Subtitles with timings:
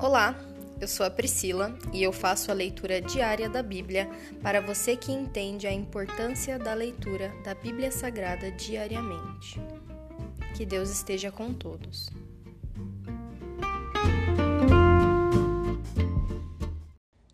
[0.00, 0.38] Olá,
[0.80, 4.08] eu sou a Priscila e eu faço a leitura diária da Bíblia
[4.40, 9.60] para você que entende a importância da leitura da Bíblia Sagrada diariamente.
[10.56, 12.08] Que Deus esteja com todos.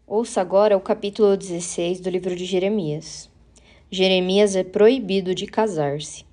[0.07, 3.31] Ouça agora o capítulo 16 do livro de Jeremias.
[3.91, 6.25] Jeremias é proibido de casar-se.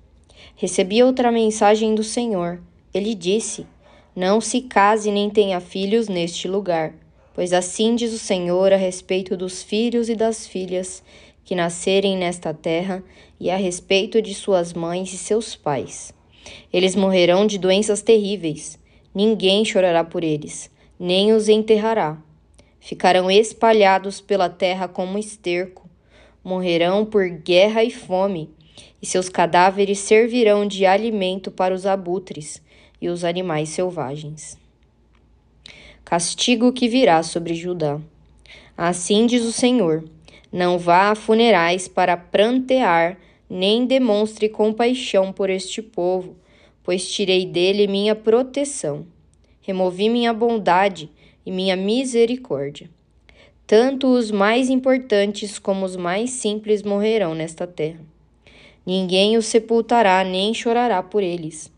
[0.56, 2.62] Recebi outra mensagem do Senhor.
[2.94, 3.66] Ele disse:
[4.14, 6.94] Não se case nem tenha filhos neste lugar,
[7.34, 11.02] pois assim diz o Senhor a respeito dos filhos e das filhas
[11.44, 13.02] que nascerem nesta terra
[13.40, 16.12] e a respeito de suas mães e seus pais.
[16.72, 18.78] Eles morrerão de doenças terríveis.
[19.14, 22.18] Ninguém chorará por eles, nem os enterrará
[22.82, 25.88] Ficarão espalhados pela terra como esterco,
[26.42, 28.50] morrerão por guerra e fome,
[29.00, 32.60] e seus cadáveres servirão de alimento para os abutres
[33.02, 34.56] e os animais selvagens.
[36.04, 38.00] Castigo que virá sobre Judá.
[38.76, 40.04] Assim diz o Senhor:
[40.52, 43.18] Não vá a funerais para prantear,
[43.50, 46.36] nem demonstre compaixão por este povo,
[46.84, 49.04] pois tirei dele minha proteção.
[49.60, 51.10] Removi minha bondade
[51.44, 52.88] e minha misericórdia.
[53.66, 58.00] Tanto os mais importantes como os mais simples morrerão nesta terra.
[58.84, 61.71] Ninguém os sepultará nem chorará por eles.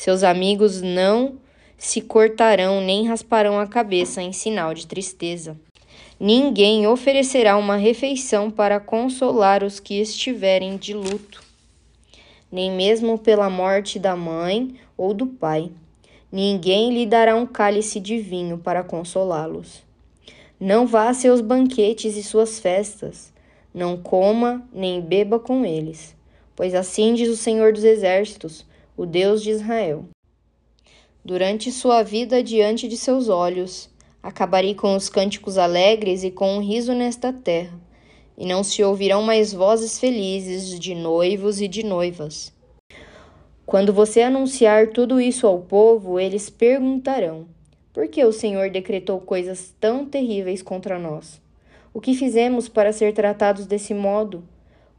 [0.00, 1.34] Seus amigos não
[1.76, 5.60] se cortarão nem rasparão a cabeça em sinal de tristeza.
[6.18, 11.44] Ninguém oferecerá uma refeição para consolar os que estiverem de luto,
[12.50, 15.70] nem mesmo pela morte da mãe ou do pai.
[16.32, 19.82] Ninguém lhe dará um cálice de vinho para consolá-los.
[20.58, 23.30] Não vá a seus banquetes e suas festas,
[23.74, 26.16] não coma nem beba com eles,
[26.56, 28.64] pois assim diz o Senhor dos Exércitos,
[29.00, 30.04] o Deus de Israel.
[31.24, 33.88] Durante sua vida diante de seus olhos,
[34.22, 37.78] acabarei com os cânticos alegres e com um riso nesta terra,
[38.36, 42.52] e não se ouvirão mais vozes felizes de noivos e de noivas
[43.70, 47.46] quando você anunciar tudo isso ao povo, eles perguntarão:
[47.92, 51.40] Por que o Senhor decretou coisas tão terríveis contra nós?
[51.94, 54.42] O que fizemos para ser tratados desse modo?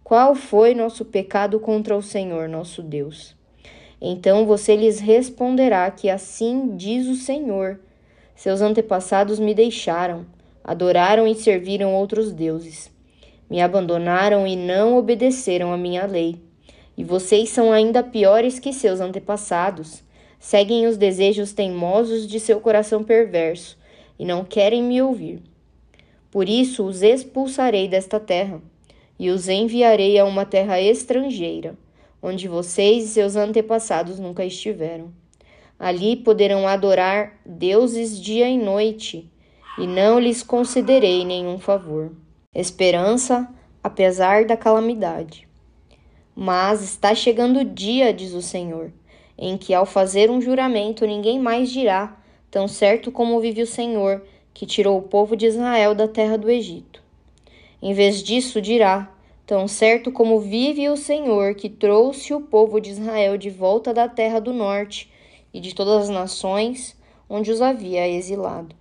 [0.01, 3.35] Qual foi nosso pecado contra o Senhor, nosso Deus?
[4.01, 7.79] Então você lhes responderá que assim diz o Senhor:
[8.35, 10.25] Seus antepassados me deixaram,
[10.63, 12.89] adoraram e serviram outros deuses.
[13.47, 16.41] Me abandonaram e não obedeceram a minha lei.
[16.97, 20.03] E vocês são ainda piores que seus antepassados.
[20.39, 23.77] Seguem os desejos teimosos de seu coração perverso
[24.17, 25.41] e não querem me ouvir.
[26.31, 28.61] Por isso os expulsarei desta terra
[29.19, 31.75] e os enviarei a uma terra estrangeira,
[32.21, 35.11] onde vocês e seus antepassados nunca estiveram.
[35.79, 39.29] Ali poderão adorar deuses dia e noite,
[39.77, 42.11] e não lhes concederei nenhum favor.
[42.53, 43.49] Esperança,
[43.83, 45.47] apesar da calamidade.
[46.35, 48.91] Mas está chegando o dia, diz o Senhor,
[49.37, 52.17] em que ao fazer um juramento ninguém mais dirá,
[52.51, 56.49] tão certo como vive o Senhor, que tirou o povo de Israel da terra do
[56.49, 57.01] Egito.
[57.81, 59.11] Em vez disso, dirá:
[59.51, 64.07] Tão certo como vive o Senhor, que trouxe o povo de Israel de volta da
[64.07, 65.11] terra do norte
[65.53, 66.95] e de todas as nações
[67.29, 68.73] onde os havia exilado.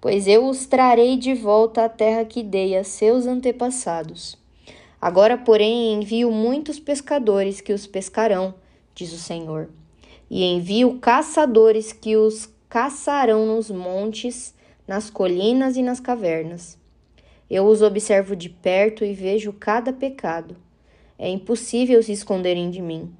[0.00, 4.38] Pois eu os trarei de volta à terra que dei a seus antepassados
[4.98, 8.54] Agora, porém, envio muitos pescadores que os pescarão,
[8.94, 9.68] diz o Senhor,
[10.30, 14.54] e envio caçadores que os caçarão nos montes,
[14.88, 16.78] nas colinas e nas cavernas.
[17.50, 20.56] Eu os observo de perto e vejo cada pecado.
[21.18, 23.12] É impossível se esconderem de mim.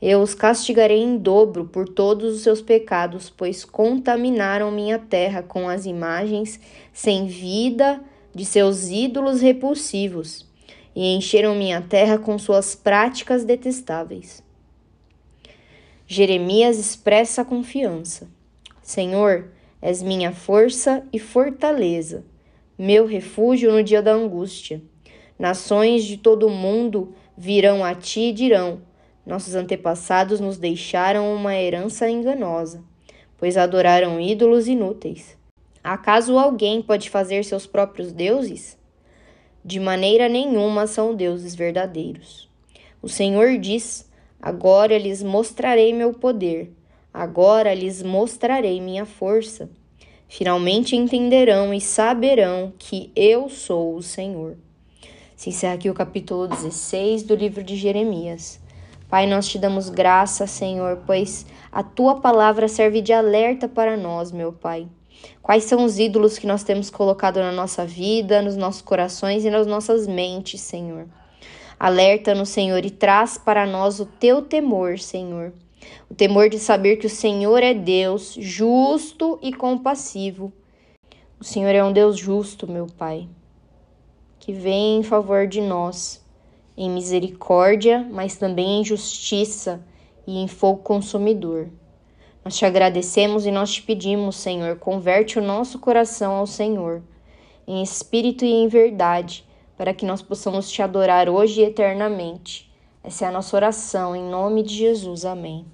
[0.00, 5.68] Eu os castigarei em dobro por todos os seus pecados, pois contaminaram minha terra com
[5.68, 6.60] as imagens
[6.92, 8.00] sem vida
[8.34, 10.46] de seus ídolos repulsivos
[10.94, 14.42] e encheram minha terra com suas práticas detestáveis.
[16.06, 18.28] Jeremias expressa confiança.
[18.82, 19.50] Senhor,
[19.80, 22.24] és minha força e fortaleza,
[22.78, 24.82] meu refúgio no dia da angústia.
[25.38, 28.80] Nações de todo o mundo virão a ti e dirão:
[29.24, 32.82] Nossos antepassados nos deixaram uma herança enganosa,
[33.38, 35.36] pois adoraram ídolos inúteis.
[35.82, 38.78] Acaso alguém pode fazer seus próprios deuses?
[39.64, 42.50] De maneira nenhuma são deuses verdadeiros.
[43.00, 44.10] O Senhor diz:
[44.40, 46.72] Agora lhes mostrarei meu poder,
[47.12, 49.70] agora lhes mostrarei minha força.
[50.36, 54.56] Finalmente entenderão e saberão que eu sou o Senhor.
[55.36, 58.60] Se encerra aqui o capítulo 16 do livro de Jeremias.
[59.08, 64.32] Pai, nós te damos graça, Senhor, pois a tua palavra serve de alerta para nós,
[64.32, 64.88] meu Pai.
[65.40, 69.50] Quais são os ídolos que nós temos colocado na nossa vida, nos nossos corações e
[69.50, 71.06] nas nossas mentes, Senhor?
[71.78, 75.52] Alerta-nos, Senhor, e traz para nós o teu temor, Senhor.
[76.10, 80.52] O temor de saber que o Senhor é Deus, justo e compassivo.
[81.40, 83.28] O Senhor é um Deus justo, meu Pai,
[84.38, 86.24] que vem em favor de nós,
[86.76, 89.84] em misericórdia, mas também em justiça
[90.26, 91.68] e em fogo consumidor.
[92.44, 97.02] Nós te agradecemos e nós te pedimos, Senhor, converte o nosso coração ao Senhor,
[97.66, 99.44] em espírito e em verdade,
[99.76, 102.70] para que nós possamos te adorar hoje e eternamente.
[103.02, 105.24] Essa é a nossa oração, em nome de Jesus.
[105.24, 105.73] Amém.